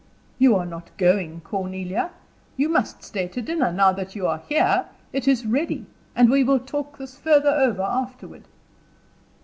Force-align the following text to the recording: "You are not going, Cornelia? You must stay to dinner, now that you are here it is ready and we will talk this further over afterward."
"You 0.39 0.55
are 0.55 0.65
not 0.65 0.89
going, 0.97 1.41
Cornelia? 1.41 2.09
You 2.57 2.69
must 2.69 3.03
stay 3.03 3.27
to 3.27 3.39
dinner, 3.39 3.71
now 3.71 3.91
that 3.91 4.15
you 4.15 4.25
are 4.25 4.41
here 4.49 4.87
it 5.13 5.27
is 5.27 5.45
ready 5.45 5.85
and 6.15 6.27
we 6.27 6.43
will 6.43 6.57
talk 6.59 6.97
this 6.97 7.15
further 7.19 7.51
over 7.51 7.83
afterward." 7.83 8.45